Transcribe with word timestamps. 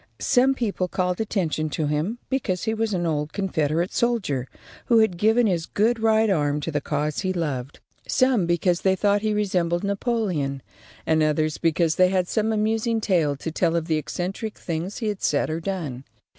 Some 0.17 0.55
people 0.55 0.87
called 0.87 1.21
attention 1.21 1.69
to 1.69 1.85
him 1.85 2.17
because 2.27 2.63
he 2.63 2.73
was 2.73 2.91
an 2.95 3.05
old 3.05 3.33
Confederate 3.33 3.93
soldier 3.93 4.47
who 4.87 4.97
had 4.97 5.15
given 5.15 5.45
his 5.45 5.67
good 5.67 5.99
right 6.01 6.27
arm 6.27 6.59
to 6.61 6.71
the 6.71 6.81
cause 6.81 7.19
he 7.19 7.31
loved, 7.31 7.79
some 8.07 8.47
because 8.47 8.81
they 8.81 8.95
thought 8.95 9.21
he 9.21 9.31
resembled 9.31 9.83
Napoleon, 9.83 10.63
and 11.05 11.21
others 11.21 11.59
because 11.59 11.97
they 11.97 12.09
had 12.09 12.27
some 12.27 12.51
amusing 12.51 12.99
tale 12.99 13.35
to 13.35 13.51
tell 13.51 13.75
of 13.75 13.85
the 13.85 13.97
eccentric 13.97 14.57
things 14.57 14.97
he 14.97 15.07
had 15.07 15.21
said 15.21 15.51
or 15.51 15.59
done. 15.59 16.03